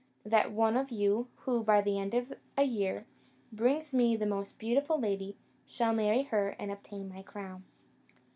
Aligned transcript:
That 0.25 0.51
one 0.51 0.77
of 0.77 0.89
you, 0.89 1.27
who, 1.45 1.63
by 1.63 1.79
the 1.81 1.99
end 1.99 2.15
of 2.15 2.33
a 2.57 2.63
year, 2.63 3.05
brings 3.53 3.93
me 3.93 4.15
the 4.15 4.25
most 4.25 4.57
beautiful 4.57 4.99
lady, 4.99 5.37
shall 5.67 5.93
marry 5.93 6.23
her 6.23 6.55
and 6.57 6.71
obtain 6.71 7.07
my 7.07 7.21
crown." 7.21 7.65